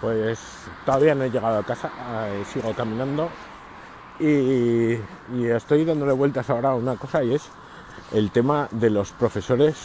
Pues 0.00 0.38
todavía 0.86 1.14
no 1.14 1.24
he 1.24 1.30
llegado 1.30 1.58
a 1.58 1.62
casa, 1.62 1.90
eh, 2.26 2.44
sigo 2.50 2.74
caminando 2.74 3.28
y, 4.18 4.98
estoy 5.48 5.84
dándole 5.84 6.12
vueltas 6.12 6.48
ahora 6.50 6.70
a 6.70 6.74
una 6.74 6.96
cosa 6.96 7.22
y 7.22 7.34
es 7.34 7.42
el 8.12 8.30
tema 8.30 8.68
de 8.70 8.90
los 8.90 9.12
profesores 9.12 9.76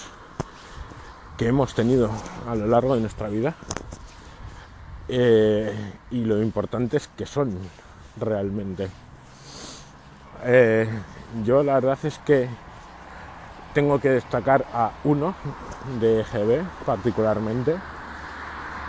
que 1.38 1.48
hemos 1.48 1.74
tenido 1.74 2.10
a 2.48 2.56
lo 2.56 2.68
largo 2.68 2.96
de 2.96 3.02
nuestra 3.02 3.28
vida 3.28 3.56
eh, 5.08 5.94
y 6.12 6.24
lo 6.24 6.42
importantes 6.42 7.10
que 7.18 7.26
son 7.26 7.58
realmente. 8.20 8.90
Eh, 10.44 10.88
yo 11.44 11.64
la 11.64 11.76
verdad 11.76 11.98
es 12.04 12.20
que 12.20 12.48
tengo 13.74 14.00
que 14.00 14.10
destacar 14.10 14.66
a 14.74 14.92
uno 15.04 15.36
de 16.00 16.22
EGB 16.22 16.64
particularmente. 16.86 17.76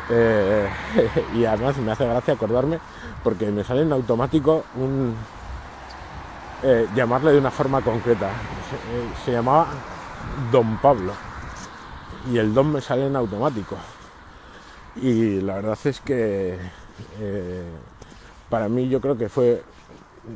Eh, 0.09 0.69
y 1.35 1.45
además 1.45 1.77
me 1.79 1.93
hace 1.93 2.07
gracia 2.07 2.35
acordarme 2.35 2.79
porque 3.25 3.51
me 3.51 3.65
sale 3.65 3.83
en 3.83 3.93
automático 3.93 4.65
un 4.77 5.15
eh, 6.63 6.87
llamarle 6.95 7.33
de 7.33 7.39
una 7.39 7.51
forma 7.51 7.81
concreta. 7.83 8.31
Se, 8.71 9.25
se 9.25 9.33
llamaba 9.33 9.69
Don 10.53 10.79
Pablo 10.79 11.13
y 12.31 12.39
el 12.39 12.53
Don 12.53 12.73
me 12.73 12.81
sale 12.81 13.07
en 13.07 13.17
automático. 13.17 13.77
Y 14.97 15.41
la 15.41 15.57
verdad 15.57 15.79
es 15.85 16.01
que 16.01 16.57
eh, 17.21 17.65
para 18.49 18.69
mí 18.69 18.89
yo 18.89 19.01
creo 19.01 19.17
que 19.17 19.29
fue, 19.29 19.63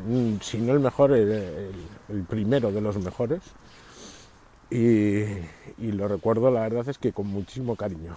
mm, 0.07 0.37
si 0.41 0.59
no 0.59 0.73
el 0.73 0.81
mejor, 0.81 1.13
el, 1.13 1.73
primero 2.29 2.71
de 2.71 2.81
los 2.81 2.99
mejores. 2.99 3.41
Y 4.71 5.93
lo 5.93 6.07
recuerdo, 6.07 6.51
la 6.51 6.61
verdad 6.61 6.89
es 6.89 6.99
que 6.99 7.13
con 7.13 7.27
muchísimo 7.27 7.75
cariño. 7.75 8.17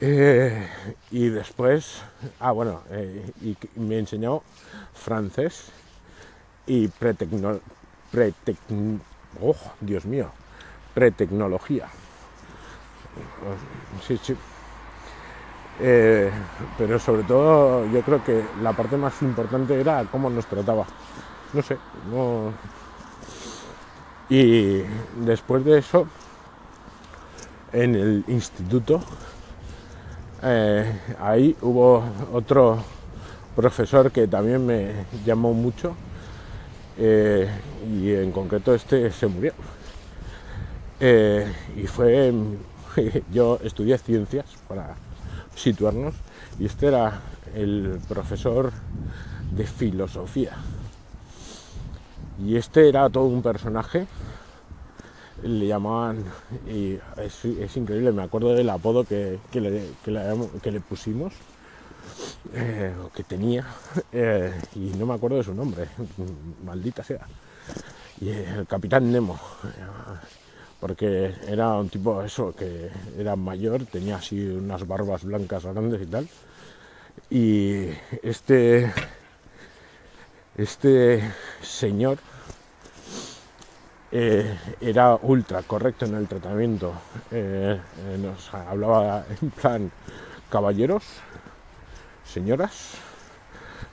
Eh, 0.00 0.68
y 1.12 1.28
después, 1.28 2.02
ah 2.40 2.50
bueno, 2.52 2.82
eh, 2.90 3.30
y 3.42 3.56
me 3.78 3.98
enseñó 3.98 4.42
francés 4.92 5.66
y 6.66 6.88
pretecno, 6.88 7.60
pretec- 8.12 9.00
oh, 9.40 9.56
Dios 9.80 10.04
mío, 10.04 10.30
pretecnología. 10.94 11.88
Sí, 14.06 14.18
sí. 14.22 14.36
Eh, 15.80 16.30
pero 16.78 16.98
sobre 17.00 17.24
todo 17.24 17.84
yo 17.86 18.00
creo 18.02 18.22
que 18.22 18.44
la 18.62 18.72
parte 18.72 18.96
más 18.96 19.20
importante 19.22 19.80
era 19.80 20.04
cómo 20.10 20.30
nos 20.30 20.46
trataba. 20.46 20.86
No 21.52 21.62
sé, 21.62 21.78
no... 22.10 22.52
Y 24.28 24.82
después 25.16 25.64
de 25.64 25.78
eso, 25.78 26.06
en 27.72 27.94
el 27.94 28.24
instituto, 28.28 29.00
eh, 30.44 31.00
ahí 31.20 31.56
hubo 31.62 32.04
otro 32.32 32.78
profesor 33.56 34.10
que 34.10 34.26
también 34.26 34.66
me 34.66 35.06
llamó 35.24 35.54
mucho 35.54 35.94
eh, 36.98 37.48
y 37.90 38.12
en 38.12 38.30
concreto 38.30 38.74
este 38.74 39.10
se 39.10 39.26
murió. 39.26 39.52
Eh, 41.00 41.50
y 41.76 41.86
fue, 41.86 42.32
yo 43.32 43.58
estudié 43.62 43.98
ciencias 43.98 44.46
para 44.68 44.94
situarnos 45.54 46.14
y 46.58 46.66
este 46.66 46.88
era 46.88 47.20
el 47.54 47.98
profesor 48.08 48.72
de 49.50 49.66
filosofía. 49.66 50.52
Y 52.44 52.56
este 52.56 52.88
era 52.88 53.08
todo 53.10 53.24
un 53.24 53.42
personaje, 53.42 54.06
le 55.44 55.66
llamaban, 55.66 56.24
y 56.66 56.98
es, 57.18 57.76
increíble, 57.76 58.12
me 58.12 58.22
acuerdo 58.22 58.54
del 58.54 58.70
apodo 58.70 59.04
que, 59.04 59.38
que 59.52 59.60
le, 59.60 60.80
pusimos, 60.80 61.32
eh, 62.54 62.94
que 63.14 63.22
tenía, 63.24 63.66
eh, 64.12 64.52
y 64.74 64.92
no 64.96 65.06
me 65.06 65.14
acuerdo 65.14 65.36
de 65.36 65.44
su 65.44 65.54
nombre, 65.54 65.88
maldita 66.64 67.04
sea. 67.04 67.26
Y 68.20 68.30
el 68.30 68.66
capitán 68.66 69.10
Nemo, 69.10 69.38
porque 70.80 71.34
era 71.46 71.74
un 71.74 71.88
tipo 71.88 72.22
eso 72.22 72.54
que 72.54 72.90
era 73.18 73.36
mayor, 73.36 73.84
tenía 73.86 74.16
así 74.16 74.46
unas 74.46 74.86
barbas 74.86 75.24
blancas 75.24 75.64
grandes 75.64 76.02
y 76.02 76.06
tal. 76.06 76.28
Y 77.30 77.88
este 78.22 78.92
este 80.56 81.22
señor 81.62 82.18
eh, 84.16 84.56
era 84.80 85.18
ultra 85.20 85.62
correcto 85.64 86.04
en 86.04 86.14
el 86.14 86.28
tratamiento. 86.28 86.92
Eh, 87.32 87.80
eh, 88.06 88.18
nos 88.22 88.54
hablaba 88.54 89.24
en 89.42 89.50
plan 89.50 89.90
caballeros, 90.48 91.02
señoras, 92.24 92.92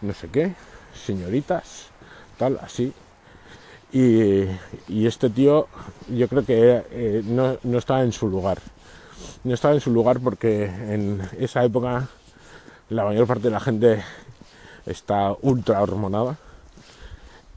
no 0.02 0.14
sé 0.14 0.30
qué, 0.30 0.54
señoritas, 0.94 1.88
tal, 2.38 2.60
así. 2.62 2.94
Y, 3.92 4.46
este 5.08 5.32
tío 5.32 5.68
yo 6.08 6.28
creo 6.28 6.46
que 6.46 7.24
no 7.26 7.78
estaba 7.80 8.04
en 8.04 8.12
su 8.12 8.28
lugar. 8.30 8.60
No 9.44 9.56
estaba 9.56 9.74
en 9.74 9.82
su 9.82 9.90
lugar 9.90 10.20
porque 10.20 10.66
en 10.66 11.28
esa 11.40 11.64
época 11.64 12.08
la 12.90 13.06
mayor 13.06 13.26
parte 13.26 13.44
de 13.44 13.50
la 13.50 13.60
gente 13.60 14.04
está 14.86 15.36
ultra 15.42 15.82
hormonada 15.82 16.38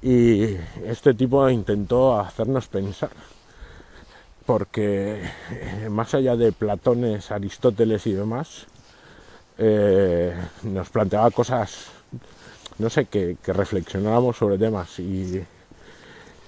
y 0.04 0.58
este 0.84 1.14
tipo 1.14 1.48
intentó 1.48 2.20
hacernos 2.20 2.68
pensar 2.68 3.08
porque 4.44 5.22
eh, 5.50 5.88
más 5.90 6.12
allá 6.12 6.36
de 6.36 6.52
Platones, 6.52 7.30
Aristóteles 7.30 8.06
y 8.06 8.12
demás 8.12 8.66
eh, 9.56 10.34
nos 10.62 10.90
planteaba 10.90 11.30
cosas 11.30 11.86
no 12.76 12.90
sé 12.90 13.06
que, 13.06 13.38
que 13.42 13.52
sobre 14.34 14.58
temas 14.58 14.98
y, 14.98 15.42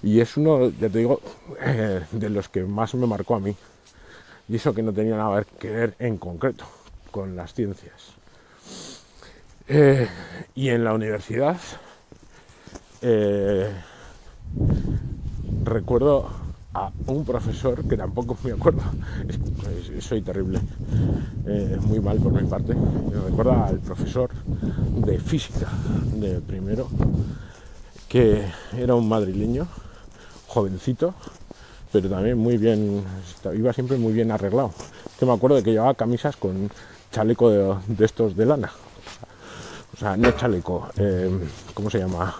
y 0.02 0.20
es 0.20 0.36
uno 0.36 0.68
ya 0.68 0.90
te 0.90 0.98
digo 0.98 1.22
eh, 1.58 2.02
de 2.12 2.28
los 2.28 2.50
que 2.50 2.62
más 2.62 2.94
me 2.94 3.06
marcó 3.06 3.36
a 3.36 3.40
mí 3.40 3.56
y 4.50 4.56
eso 4.56 4.74
que 4.74 4.82
no 4.82 4.92
tenía 4.92 5.16
nada 5.16 5.46
que 5.58 5.70
ver 5.70 5.94
en 5.98 6.18
concreto 6.18 6.66
con 7.10 7.34
las 7.34 7.54
ciencias. 7.54 8.12
Y 10.54 10.68
en 10.68 10.84
la 10.84 10.92
universidad 10.92 11.56
eh, 13.02 13.70
recuerdo 15.64 16.28
a 16.74 16.90
un 17.06 17.24
profesor 17.24 17.82
que 17.84 17.96
tampoco 17.96 18.36
me 18.44 18.52
acuerdo, 18.52 18.82
soy 20.00 20.20
terrible, 20.20 20.60
eh, 21.46 21.78
muy 21.80 22.00
mal 22.00 22.18
por 22.18 22.32
mi 22.32 22.46
parte. 22.46 22.74
Recuerdo 23.24 23.52
al 23.64 23.78
profesor 23.78 24.30
de 25.06 25.18
física 25.18 25.68
de 26.14 26.40
primero, 26.40 26.88
que 28.08 28.44
era 28.76 28.94
un 28.94 29.08
madrileño, 29.08 29.66
jovencito, 30.48 31.14
pero 31.92 32.10
también 32.10 32.36
muy 32.36 32.58
bien, 32.58 33.02
iba 33.54 33.72
siempre 33.72 33.96
muy 33.96 34.12
bien 34.12 34.30
arreglado. 34.30 34.72
Que 35.18 35.24
me 35.24 35.32
acuerdo 35.32 35.56
de 35.56 35.62
que 35.62 35.72
llevaba 35.72 35.94
camisas 35.94 36.36
con 36.36 36.70
chaleco 37.10 37.48
de, 37.48 37.74
de 37.86 38.04
estos 38.04 38.36
de 38.36 38.44
lana. 38.44 38.70
O 39.94 39.96
sea, 39.98 40.14
no 40.14 40.30
chaleco, 40.32 40.88
eh, 40.98 41.30
¿cómo 41.72 41.88
se 41.88 42.00
llama? 42.00 42.34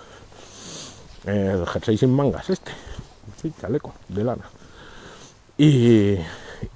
El 1.27 1.67
jersey 1.67 1.99
sin 1.99 2.15
mangas, 2.15 2.49
este. 2.51 2.73
Chaleco, 3.61 3.95
de 4.09 4.25
lana. 4.25 4.45
Y, 5.59 6.17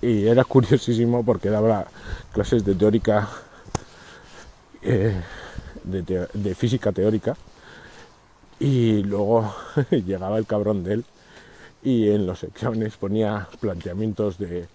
era 0.03 0.45
curiosísimo 0.45 1.25
porque 1.25 1.49
daba 1.49 1.87
clases 2.33 2.65
de 2.65 2.75
teórica, 2.75 3.29
eh, 4.83 5.15
de, 5.85 6.29
de 6.33 6.55
física 6.55 6.93
teórica. 6.93 7.37
Y 8.59 9.03
luego 9.05 9.55
llegaba 9.91 10.37
el 10.37 10.47
cabrón 10.47 10.85
de 10.85 10.95
él 10.95 11.05
y 11.83 12.11
en 12.11 12.27
los 12.27 12.43
exámenes 12.45 12.97
ponía 12.97 13.49
planteamientos 13.61 14.39
de 14.39 14.69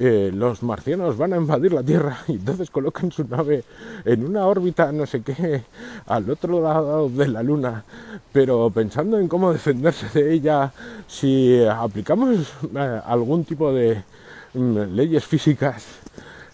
eh, 0.00 0.30
los 0.32 0.62
marcianos 0.62 1.16
van 1.16 1.32
a 1.32 1.36
invadir 1.36 1.72
la 1.72 1.82
Tierra 1.82 2.18
y 2.28 2.34
entonces 2.34 2.70
colocan 2.70 3.10
su 3.10 3.24
nave 3.24 3.64
en 4.04 4.24
una 4.24 4.46
órbita 4.46 4.92
no 4.92 5.06
sé 5.06 5.22
qué 5.22 5.64
al 6.06 6.30
otro 6.30 6.62
lado 6.62 7.08
de 7.08 7.26
la 7.26 7.42
Luna, 7.42 7.84
pero 8.32 8.70
pensando 8.70 9.18
en 9.18 9.26
cómo 9.26 9.52
defenderse 9.52 10.06
de 10.16 10.32
ella, 10.32 10.72
si 11.08 11.64
aplicamos 11.64 12.52
eh, 12.76 13.00
algún 13.04 13.44
tipo 13.44 13.72
de 13.72 14.04
mm, 14.54 14.94
leyes 14.94 15.24
físicas, 15.24 15.84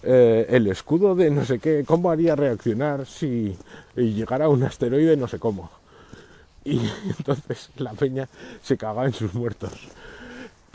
eh, 0.02 0.46
el 0.48 0.66
escudo 0.68 1.14
de 1.14 1.30
no 1.30 1.44
sé 1.44 1.58
qué, 1.58 1.84
cómo 1.86 2.10
haría 2.10 2.34
reaccionar 2.34 3.04
si 3.04 3.54
llegara 3.94 4.48
un 4.48 4.62
asteroide 4.62 5.18
no 5.18 5.28
sé 5.28 5.38
cómo. 5.38 5.70
Y 6.64 6.80
entonces 7.18 7.70
la 7.76 7.92
peña 7.92 8.26
se 8.62 8.78
cagaba 8.78 9.04
en 9.04 9.12
sus 9.12 9.34
muertos. 9.34 9.72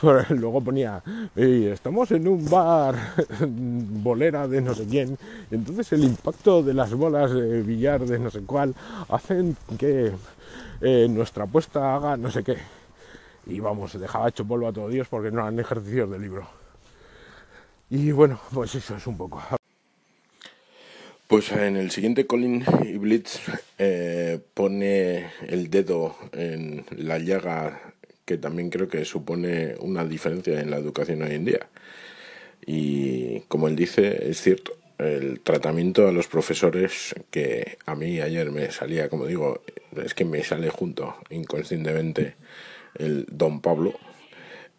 Luego 0.30 0.62
ponía, 0.62 1.02
"Ey, 1.36 1.68
estamos 1.68 2.12
en 2.12 2.28
un 2.28 2.50
bar, 2.50 2.96
bolera 3.48 4.48
de 4.48 4.62
no 4.62 4.74
sé 4.74 4.86
quién, 4.86 5.18
entonces 5.52 5.92
el 5.94 6.04
impacto 6.04 6.64
de 6.64 6.74
las 6.74 6.94
bolas 6.94 7.34
de 7.34 7.62
billar 7.62 8.06
de 8.06 8.20
no 8.20 8.30
sé 8.30 8.42
cuál 8.42 8.74
hacen 9.10 9.56
que 9.78 10.12
eh, 10.82 11.08
nuestra 11.10 11.44
apuesta 11.44 11.96
haga 11.96 12.18
no 12.18 12.32
sé 12.32 12.44
qué. 12.44 12.58
Y 13.48 13.60
vamos, 13.60 14.00
dejaba 14.00 14.30
hecho 14.30 14.46
polvo 14.46 14.68
a 14.68 14.74
todo 14.74 14.90
Dios 14.90 15.08
porque 15.10 15.32
no 15.32 15.42
eran 15.42 15.60
ejercicios 15.60 16.10
de 16.10 16.20
libro. 16.20 16.48
Y 17.90 18.12
bueno, 18.12 18.40
pues 18.54 18.76
eso 18.76 18.96
es 18.96 19.08
un 19.08 19.18
poco. 19.18 19.42
Pues 21.28 21.52
en 21.52 21.78
el 21.78 21.92
siguiente 21.92 22.26
Colin 22.26 22.64
y 22.84 22.98
Blitz 22.98 23.40
eh, 23.78 24.40
pone 24.54 25.32
el 25.48 25.70
dedo 25.70 26.16
en 26.32 26.86
la 26.92 27.20
llaga 27.20 27.94
que 28.30 28.38
también 28.38 28.70
creo 28.70 28.88
que 28.88 29.06
supone 29.06 29.74
una 29.80 30.06
diferencia 30.06 30.62
en 30.62 30.70
la 30.70 30.78
educación 30.78 31.24
hoy 31.24 31.34
en 31.34 31.46
día. 31.46 31.68
Y 32.64 33.40
como 33.48 33.68
él 33.68 33.76
dice, 33.76 34.30
es 34.30 34.40
cierto, 34.40 34.78
el 35.00 35.40
tratamiento 35.40 36.08
a 36.08 36.12
los 36.12 36.28
profesores 36.28 37.16
que 37.32 37.80
a 37.88 37.96
mí 37.96 38.22
ayer 38.22 38.52
me 38.52 38.70
salía, 38.70 39.10
como 39.10 39.26
digo, 39.26 39.64
es 39.98 40.14
que 40.14 40.26
me 40.26 40.44
sale 40.44 40.70
junto 40.70 41.16
inconscientemente 41.32 42.36
el 43.00 43.26
don 43.32 43.62
Pablo. 43.62 43.96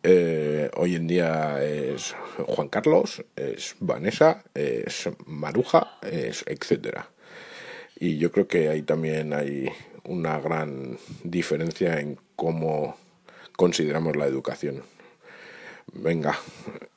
Eh, 0.04 0.70
hoy 0.76 0.94
en 0.94 1.08
día 1.08 1.60
es 1.60 2.14
Juan 2.46 2.68
Carlos, 2.68 3.24
es 3.34 3.74
Vanessa, 3.80 4.44
es 4.54 5.10
Maruja, 5.26 5.98
es 6.08 6.44
etcétera. 6.46 7.10
Y 7.98 8.16
yo 8.16 8.30
creo 8.30 8.46
que 8.46 8.68
ahí 8.68 8.82
también 8.82 9.32
hay 9.32 9.68
una 10.04 10.38
gran 10.38 10.98
diferencia 11.24 11.98
en 11.98 12.16
cómo 12.36 12.96
consideramos 13.60 14.16
la 14.16 14.24
educación. 14.24 14.82
Venga, 15.92 16.38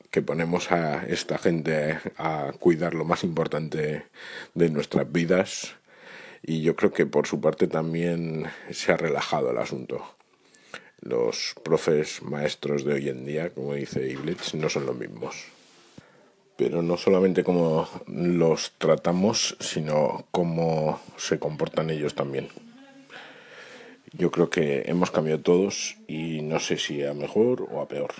que 0.10 0.22
ponemos 0.22 0.72
a 0.72 1.06
esta 1.08 1.38
gente 1.38 2.00
a 2.16 2.54
cuidar 2.58 2.94
lo 2.94 3.04
más 3.04 3.26
importante 3.26 4.06
de 4.54 4.70
nuestras 4.70 5.12
vidas 5.12 5.76
y 6.42 6.62
yo 6.62 6.78
creo 6.78 6.94
que 6.94 7.06
por 7.06 7.28
su 7.28 7.42
parte 7.42 7.68
también 7.68 8.46
se 8.72 8.94
ha 8.94 8.96
relajado 8.96 9.52
el 9.52 9.58
asunto. 9.58 10.16
Los 11.02 11.54
profes 11.66 12.22
maestros 12.22 12.86
de 12.86 12.94
hoy 12.94 13.10
en 13.10 13.26
día, 13.26 13.50
como 13.50 13.74
dice 13.74 14.10
Iblitz, 14.10 14.54
no 14.54 14.70
son 14.70 14.86
los 14.86 14.96
mismos. 14.96 15.36
Pero 16.56 16.82
no 16.82 16.96
solamente 16.96 17.44
cómo 17.44 17.90
los 18.08 18.72
tratamos, 18.78 19.58
sino 19.60 20.28
cómo 20.32 21.02
se 21.18 21.40
comportan 21.40 21.90
ellos 21.90 22.16
también. 22.16 22.48
Yo 24.14 24.32
creo 24.32 24.50
que 24.50 24.84
hemos 24.86 25.12
cambiado 25.12 25.42
todos 25.42 25.98
y 26.08 26.42
no 26.44 26.60
sé 26.60 26.78
si 26.78 27.04
a 27.04 27.14
mejor 27.14 27.68
o 27.72 27.82
a 27.82 27.88
peor. 27.88 28.14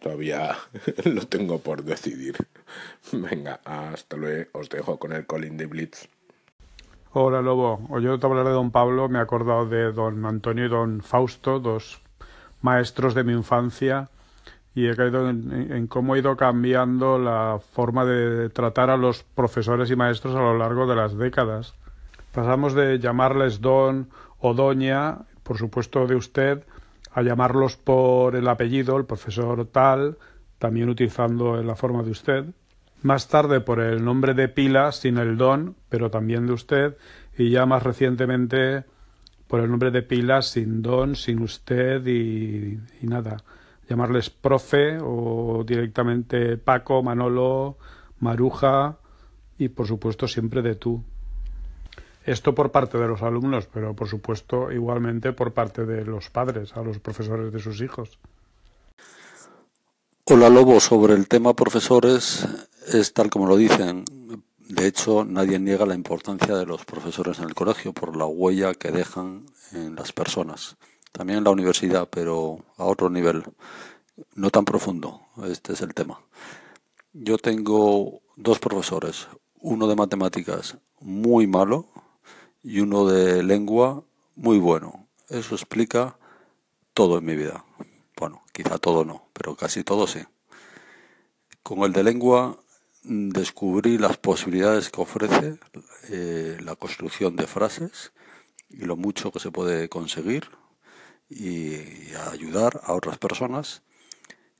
Todavía 0.00 0.56
lo 1.04 1.26
tengo 1.26 1.58
por 1.58 1.82
decidir. 1.82 2.36
Venga, 3.12 3.60
hasta 3.64 4.16
luego. 4.16 4.50
Os 4.52 4.68
dejo 4.68 4.98
con 4.98 5.12
el 5.12 5.26
Colin 5.26 5.56
de 5.56 5.66
Blitz. 5.66 6.08
Hola 7.18 7.40
Lobo, 7.40 7.80
te 7.88 8.26
hablar 8.26 8.44
de 8.44 8.52
don 8.52 8.70
Pablo, 8.70 9.08
me 9.08 9.18
he 9.18 9.22
acordado 9.22 9.64
de 9.64 9.90
don 9.90 10.26
Antonio 10.26 10.66
y 10.66 10.68
don 10.68 11.00
Fausto, 11.00 11.60
dos 11.60 12.02
maestros 12.60 13.14
de 13.14 13.24
mi 13.24 13.32
infancia, 13.32 14.10
y 14.74 14.86
he 14.86 14.94
caído 14.94 15.30
en, 15.30 15.86
cómo 15.86 16.12
ha 16.12 16.18
ido 16.18 16.36
cambiando 16.36 17.18
la 17.18 17.58
forma 17.72 18.04
de 18.04 18.50
tratar 18.50 18.90
a 18.90 18.98
los 18.98 19.22
profesores 19.22 19.90
y 19.90 19.96
maestros 19.96 20.36
a 20.36 20.40
lo 20.40 20.58
largo 20.58 20.86
de 20.86 20.94
las 20.94 21.16
décadas. 21.16 21.74
Pasamos 22.36 22.74
de 22.74 22.98
llamarles 22.98 23.62
don 23.62 24.10
o 24.38 24.52
doña, 24.52 25.24
por 25.42 25.56
supuesto 25.56 26.06
de 26.06 26.16
usted, 26.16 26.66
a 27.10 27.22
llamarlos 27.22 27.78
por 27.78 28.36
el 28.36 28.46
apellido, 28.46 28.98
el 28.98 29.06
profesor 29.06 29.64
tal, 29.72 30.18
también 30.58 30.90
utilizando 30.90 31.56
la 31.62 31.74
forma 31.76 32.02
de 32.02 32.10
usted. 32.10 32.44
Más 33.00 33.28
tarde 33.28 33.62
por 33.62 33.80
el 33.80 34.04
nombre 34.04 34.34
de 34.34 34.48
pila, 34.48 34.92
sin 34.92 35.16
el 35.16 35.38
don, 35.38 35.76
pero 35.88 36.10
también 36.10 36.46
de 36.46 36.52
usted. 36.52 36.98
Y 37.38 37.48
ya 37.48 37.64
más 37.64 37.82
recientemente 37.82 38.84
por 39.48 39.60
el 39.60 39.70
nombre 39.70 39.90
de 39.90 40.02
pila, 40.02 40.42
sin 40.42 40.82
don, 40.82 41.16
sin 41.16 41.40
usted 41.40 42.06
y, 42.06 42.78
y 43.00 43.06
nada. 43.06 43.38
Llamarles 43.88 44.28
profe 44.28 44.98
o 45.00 45.64
directamente 45.66 46.58
Paco, 46.58 47.02
Manolo, 47.02 47.78
Maruja 48.20 48.98
y 49.56 49.70
por 49.70 49.86
supuesto 49.86 50.28
siempre 50.28 50.60
de 50.60 50.74
tú. 50.74 51.02
Esto 52.26 52.56
por 52.56 52.72
parte 52.72 52.98
de 52.98 53.06
los 53.06 53.22
alumnos, 53.22 53.68
pero 53.72 53.94
por 53.94 54.08
supuesto 54.08 54.72
igualmente 54.72 55.32
por 55.32 55.54
parte 55.54 55.86
de 55.86 56.04
los 56.04 56.28
padres, 56.28 56.76
a 56.76 56.82
los 56.82 56.98
profesores 56.98 57.52
de 57.52 57.60
sus 57.60 57.80
hijos. 57.80 58.18
Hola 60.24 60.48
Lobo, 60.48 60.80
sobre 60.80 61.14
el 61.14 61.28
tema 61.28 61.54
profesores 61.54 62.44
es 62.92 63.12
tal 63.12 63.30
como 63.30 63.46
lo 63.46 63.56
dicen. 63.56 64.04
De 64.58 64.88
hecho, 64.88 65.24
nadie 65.24 65.60
niega 65.60 65.86
la 65.86 65.94
importancia 65.94 66.56
de 66.56 66.66
los 66.66 66.84
profesores 66.84 67.38
en 67.38 67.44
el 67.44 67.54
colegio 67.54 67.92
por 67.92 68.16
la 68.16 68.26
huella 68.26 68.74
que 68.74 68.90
dejan 68.90 69.46
en 69.70 69.94
las 69.94 70.12
personas. 70.12 70.76
También 71.12 71.38
en 71.38 71.44
la 71.44 71.50
universidad, 71.50 72.08
pero 72.10 72.58
a 72.76 72.86
otro 72.86 73.08
nivel, 73.08 73.44
no 74.34 74.50
tan 74.50 74.64
profundo. 74.64 75.20
Este 75.48 75.74
es 75.74 75.80
el 75.80 75.94
tema. 75.94 76.18
Yo 77.12 77.38
tengo 77.38 78.20
dos 78.34 78.58
profesores, 78.58 79.28
uno 79.60 79.86
de 79.86 79.94
matemáticas 79.94 80.76
muy 81.00 81.46
malo, 81.46 81.86
y 82.66 82.80
uno 82.80 83.06
de 83.06 83.44
lengua 83.44 84.02
muy 84.34 84.58
bueno. 84.58 85.06
Eso 85.28 85.54
explica 85.54 86.18
todo 86.94 87.18
en 87.18 87.24
mi 87.24 87.36
vida. 87.36 87.64
Bueno, 88.16 88.42
quizá 88.52 88.78
todo 88.78 89.04
no, 89.04 89.28
pero 89.32 89.54
casi 89.54 89.84
todo 89.84 90.08
sí. 90.08 90.18
Con 91.62 91.84
el 91.84 91.92
de 91.92 92.02
lengua 92.02 92.58
mm, 93.04 93.28
descubrí 93.28 93.98
las 93.98 94.16
posibilidades 94.16 94.90
que 94.90 95.00
ofrece 95.00 95.60
eh, 96.10 96.58
la 96.60 96.74
construcción 96.74 97.36
de 97.36 97.46
frases 97.46 98.12
y 98.68 98.84
lo 98.84 98.96
mucho 98.96 99.30
que 99.30 99.38
se 99.38 99.52
puede 99.52 99.88
conseguir 99.88 100.50
y 101.28 101.76
ayudar 102.32 102.80
a 102.82 102.94
otras 102.94 103.18
personas. 103.18 103.82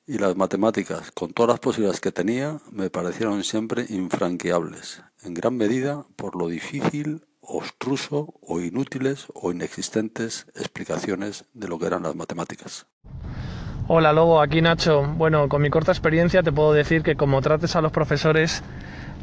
Y 0.07 0.19
las 0.19 0.37
matemáticas, 0.37 1.11
con 1.11 1.33
todas 1.33 1.49
las 1.49 1.59
posibilidades 1.59 2.01
que 2.01 2.13
tenía, 2.13 2.61
me 2.71 2.89
parecieron 2.89 3.43
siempre 3.43 3.87
infranqueables, 3.89 5.03
en 5.25 5.35
gran 5.35 5.57
medida 5.57 6.07
por 6.15 6.37
lo 6.37 6.47
difícil 6.47 7.27
obstruso 7.47 8.35
o 8.43 8.61
inútiles 8.61 9.27
o 9.35 9.53
inexistentes 9.53 10.47
explicaciones 10.55 11.45
de 11.55 11.69
lo 11.69 11.79
que 11.79 11.87
eran 11.87 12.03
las 12.03 12.15
matemáticas. 12.15 12.87
Hola 13.89 14.13
Lobo, 14.13 14.41
aquí 14.41 14.61
Nacho. 14.63 15.03
Bueno, 15.17 15.49
con 15.49 15.63
mi 15.63 15.71
corta 15.71 15.93
experiencia 15.93 16.43
te 16.43 16.51
puedo 16.51 16.73
decir 16.73 17.03
que 17.03 17.15
como 17.15 17.41
trates 17.41 17.77
a 17.77 17.81
los 17.81 17.93
profesores, 17.93 18.63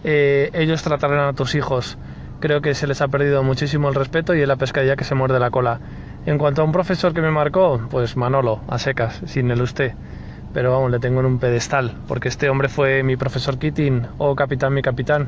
eh, 0.04 0.52
ellos 0.54 0.82
tratarán 0.84 1.28
a 1.28 1.34
tus 1.34 1.56
hijos. 1.56 1.98
Creo 2.40 2.62
que 2.62 2.74
se 2.74 2.88
les 2.88 3.02
ha 3.02 3.08
perdido 3.10 3.44
muchísimo 3.44 3.90
el 3.90 3.96
respeto 3.96 4.34
y 4.34 4.42
es 4.42 4.48
la 4.48 4.56
pescadilla 4.56 4.96
que 4.96 5.04
se 5.04 5.16
muerde 5.16 5.40
la 5.40 5.52
cola. 5.52 5.80
En 6.26 6.38
cuanto 6.38 6.62
a 6.62 6.66
un 6.66 6.72
profesor 6.72 7.14
que 7.14 7.22
me 7.22 7.32
marcó, 7.32 7.82
pues 7.90 8.16
Manolo, 8.16 8.62
a 8.68 8.80
secas, 8.80 9.22
sin 9.26 9.52
el 9.52 9.62
usted. 9.62 9.94
Pero 10.54 10.72
vamos, 10.72 10.92
le 10.92 11.00
tengo 11.00 11.20
en 11.20 11.26
un 11.26 11.40
pedestal, 11.40 11.98
porque 12.08 12.30
este 12.30 12.50
hombre 12.50 12.70
fue 12.70 13.04
mi 13.04 13.18
profesor 13.18 13.58
Keating, 13.58 14.08
o 14.18 14.36
capitán 14.36 14.74
mi 14.74 14.82
capitán 14.82 15.28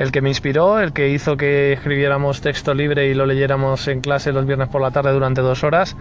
el 0.00 0.12
que 0.12 0.22
me 0.22 0.30
inspiró, 0.30 0.80
el 0.80 0.94
que 0.94 1.10
hizo 1.10 1.36
que 1.36 1.74
escribiéramos 1.74 2.40
texto 2.40 2.72
libre 2.72 3.08
y 3.08 3.14
lo 3.14 3.26
leyéramos 3.26 3.86
en 3.86 4.00
clase 4.00 4.32
los 4.32 4.46
viernes 4.46 4.68
por 4.68 4.80
la 4.80 4.92
tarde 4.92 5.12
durante 5.12 5.42
dos 5.42 5.62
horas 5.62 5.94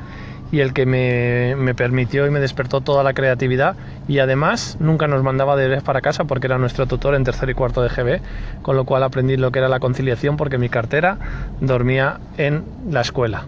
y 0.53 0.62
el 0.62 0.71
que 0.71 0.85
me, 0.85 1.73
permitió 1.73 2.25
y 2.25 2.29
me 2.29 2.39
despertó 2.39 2.79
toda 2.79 3.03
la 3.03 3.13
creatividad 3.13 3.75
y 4.07 4.19
además 4.19 4.77
nunca 4.79 5.07
nos 5.07 5.21
mandaba 5.21 5.57
deberes 5.57 5.83
para 5.83 6.00
casa 6.00 6.23
porque 6.23 6.47
era 6.47 6.57
nuestro 6.57 6.85
tutor 6.85 7.13
en 7.13 7.25
tercer 7.25 7.50
y 7.50 7.53
cuarto 7.53 7.81
de 7.81 7.89
GB, 7.89 8.21
con 8.62 8.77
lo 8.77 8.85
cual 8.85 9.03
aprendí 9.03 9.35
lo 9.35 9.51
que 9.51 9.59
era 9.59 9.67
la 9.67 9.81
conciliación 9.81 10.38
porque 10.38 10.57
mi 10.57 10.69
cartera 10.69 11.17
dormía 11.59 12.21
en 12.38 12.63
la 12.89 13.01
escuela. 13.01 13.47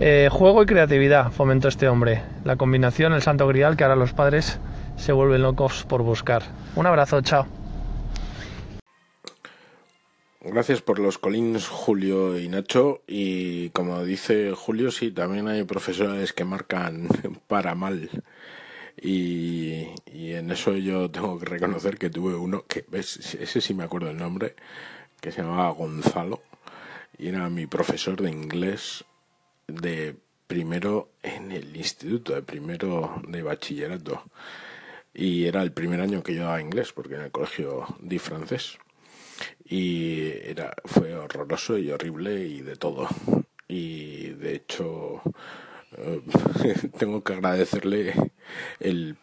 Eh, 0.00 0.30
juego 0.32 0.62
y 0.62 0.66
creatividad 0.66 1.32
fomentó 1.32 1.68
este 1.68 1.86
hombre, 1.86 2.22
la 2.44 2.56
combinación, 2.56 3.12
el 3.12 3.20
santo 3.20 3.46
grial 3.46 3.76
que 3.76 3.84
ahora 3.84 3.94
los 3.94 4.14
padres 4.14 4.58
se 4.96 5.12
vuelven 5.12 5.42
locos 5.42 5.84
por 5.86 6.00
buscar. 6.02 6.44
Un 6.76 6.86
abrazo, 6.86 7.20
chao. 7.20 7.46
Gracias 10.46 10.82
por 10.82 10.98
los 10.98 11.16
colines, 11.16 11.68
Julio 11.68 12.38
y 12.38 12.50
Nacho. 12.50 13.00
Y 13.06 13.70
como 13.70 14.04
dice 14.04 14.52
Julio, 14.52 14.90
sí, 14.90 15.10
también 15.10 15.48
hay 15.48 15.64
profesores 15.64 16.34
que 16.34 16.44
marcan 16.44 17.08
para 17.48 17.74
mal. 17.74 18.10
Y, 19.00 19.86
en 20.06 20.50
eso 20.50 20.76
yo 20.76 21.10
tengo 21.10 21.38
que 21.38 21.46
reconocer 21.46 21.96
que 21.96 22.10
tuve 22.10 22.34
uno, 22.34 22.66
que 22.66 22.84
ese 22.92 23.60
sí 23.62 23.72
me 23.72 23.84
acuerdo 23.84 24.10
el 24.10 24.18
nombre, 24.18 24.54
que 25.22 25.32
se 25.32 25.40
llamaba 25.40 25.70
Gonzalo. 25.70 26.42
Y 27.16 27.28
era 27.28 27.48
mi 27.48 27.66
profesor 27.66 28.20
de 28.20 28.30
inglés 28.30 29.06
de 29.66 30.14
primero 30.46 31.08
en 31.22 31.52
el 31.52 31.74
instituto, 31.74 32.34
de 32.34 32.42
primero 32.42 33.22
de 33.26 33.42
bachillerato. 33.42 34.22
Y 35.14 35.46
era 35.46 35.62
el 35.62 35.72
primer 35.72 36.02
año 36.02 36.22
que 36.22 36.34
yo 36.34 36.42
daba 36.42 36.60
inglés, 36.60 36.92
porque 36.92 37.14
en 37.14 37.22
el 37.22 37.30
colegio 37.30 37.86
di 38.00 38.18
francés 38.18 38.78
y 39.64 40.30
era 40.44 40.74
fue 40.84 41.14
horroroso 41.14 41.78
y 41.78 41.90
horrible 41.90 42.46
y 42.46 42.60
de 42.60 42.76
todo. 42.76 43.08
Y 43.68 44.28
de 44.30 44.54
hecho 44.54 45.22
eh, 45.96 46.20
tengo 46.98 47.22
que 47.24 47.32
agradecerle 47.32 48.14
el 48.80 49.16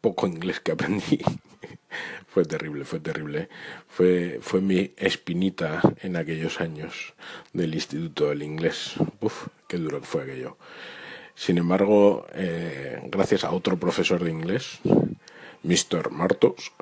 poco 0.00 0.26
inglés 0.26 0.60
que 0.60 0.72
aprendí. 0.72 1.20
Fue 2.28 2.44
terrible 2.44 2.84
fue 2.84 3.00
terrible. 3.00 3.48
Fue 3.88 4.38
fue 4.42 4.60
mi 4.60 4.92
espinita 4.98 5.80
en 6.02 6.16
aquellos 6.16 6.60
años 6.60 7.14
del 7.54 7.74
instituto 7.74 8.28
del 8.28 8.42
inglés. 8.42 8.94
Uf, 9.20 9.48
qué 9.66 9.78
duro 9.78 10.00
que 10.00 10.06
fue 10.06 10.22
aquello. 10.24 10.58
Sin 11.34 11.56
embargo 11.56 12.26
eh, 12.34 13.00
gracias 13.06 13.44
a 13.44 13.52
otro 13.52 13.78
profesor 13.78 14.22
de 14.22 14.30
inglés 14.30 14.80
Mr. 15.62 16.10
Martos 16.10 16.72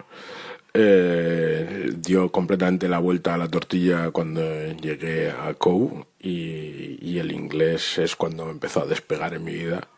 eh, 0.76 1.92
dio 1.96 2.32
completamente 2.32 2.88
la 2.88 2.98
vuelta 2.98 3.34
a 3.34 3.38
la 3.38 3.48
tortilla 3.48 4.10
cuando 4.10 4.42
llegué 4.74 5.30
a 5.30 5.54
COU 5.54 6.04
y, 6.20 7.18
el 7.18 7.30
inglés 7.30 7.98
es 7.98 8.16
cuando 8.16 8.50
empezó 8.50 8.82
a 8.82 8.86
despegar 8.86 9.34
en 9.34 9.44
mi 9.44 9.54
vida 9.54 9.88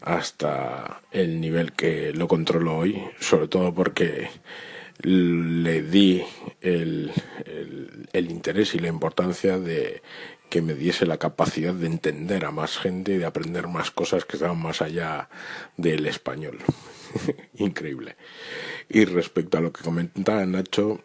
hasta 0.00 1.02
el 1.10 1.40
nivel 1.40 1.72
que 1.72 2.12
lo 2.12 2.28
controlo 2.28 2.76
hoy, 2.76 3.02
sobre 3.18 3.48
todo 3.48 3.74
porque 3.74 4.28
le 5.02 5.82
di 5.82 6.22
el, 6.60 7.12
el, 8.12 8.30
interés 8.30 8.76
y 8.76 8.78
la 8.78 8.88
importancia 8.88 9.58
de 9.58 10.02
que 10.48 10.62
me 10.62 10.74
diese 10.74 11.04
la 11.04 11.18
capacidad 11.18 11.74
de 11.74 11.88
entender 11.88 12.44
a 12.44 12.52
más 12.52 12.78
gente 12.78 13.12
y 13.12 13.18
de 13.18 13.26
aprender 13.26 13.66
más 13.66 13.90
cosas 13.90 14.24
que 14.24 14.36
estaban 14.36 14.62
más 14.62 14.80
allá 14.80 15.28
del 15.76 16.06
español. 16.06 16.58
Increíble. 17.56 18.16
Y 18.88 19.04
respecto 19.04 19.58
a 19.58 19.60
lo 19.60 19.72
que 19.72 19.82
comentaba 19.82 20.46
Nacho, 20.46 21.00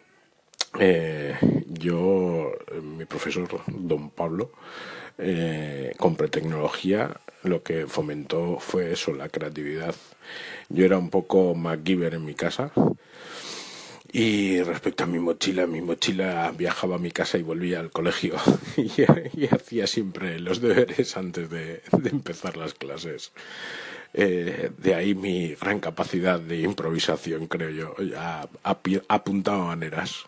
eh, 0.78 1.36
yo, 1.66 2.52
mi 2.82 3.04
profesor, 3.04 3.48
don 3.66 4.10
Pablo, 4.10 4.52
eh, 5.18 5.94
compré 5.98 6.28
tecnología, 6.28 7.20
lo 7.42 7.62
que 7.62 7.86
fomentó 7.86 8.58
fue 8.60 8.92
eso, 8.92 9.12
la 9.12 9.28
creatividad. 9.28 9.94
Yo 10.68 10.84
era 10.84 10.96
un 10.96 11.10
poco 11.10 11.54
MacGyver 11.54 12.14
en 12.14 12.24
mi 12.24 12.34
casa. 12.34 12.72
Y 14.14 14.60
respecto 14.62 15.04
a 15.04 15.06
mi 15.06 15.18
mochila, 15.18 15.66
mi 15.66 15.80
mochila 15.80 16.52
viajaba 16.56 16.96
a 16.96 16.98
mi 16.98 17.10
casa 17.10 17.38
y 17.38 17.42
volvía 17.42 17.80
al 17.80 17.90
colegio 17.90 18.36
y, 18.76 19.46
hacía 19.46 19.86
siempre 19.86 20.38
los 20.38 20.60
deberes 20.60 21.16
antes 21.16 21.48
de 21.48 21.82
empezar 22.04 22.58
las 22.58 22.74
clases. 22.74 23.32
Eh, 24.14 24.70
de 24.76 24.94
ahí 24.94 25.14
mi 25.14 25.54
gran 25.54 25.80
capacidad 25.80 26.38
de 26.38 26.60
improvisación, 26.60 27.46
creo 27.46 27.70
yo, 27.70 27.94
ha, 28.16 28.46
apuntado 29.08 29.64
maneras. 29.64 30.26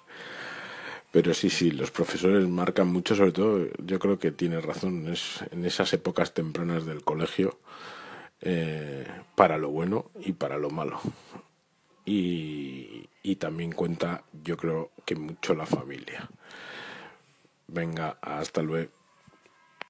Pero 1.13 1.33
sí, 1.33 1.49
sí, 1.51 1.71
los 1.71 1.91
profesores 1.91 2.49
marcan 2.49 2.89
mucho, 2.89 3.15
sobre 3.15 3.33
todo, 3.33 3.69
yo 3.85 3.99
creo 3.99 4.19
que 4.19 4.33
tiene 4.33 4.61
razón, 4.61 5.07
es 5.13 5.45
en 5.53 5.65
esas 5.65 5.93
épocas 5.93 6.35
tempranas 6.35 6.87
del 6.87 7.05
colegio, 7.05 7.59
eh, 8.41 9.07
para 9.37 9.59
lo 9.59 9.71
bueno 9.71 10.11
y 10.21 10.33
para 10.33 10.59
lo 10.59 10.71
malo. 10.71 11.01
Y, 12.05 13.09
y 13.23 13.37
también 13.37 13.73
cuenta, 13.73 14.25
yo 14.43 14.57
creo 14.57 14.91
que 15.05 15.15
mucho 15.15 15.55
la 15.55 15.67
familia. 15.67 16.29
Venga, 17.69 18.19
hasta 18.21 18.63
luego. 18.63 18.91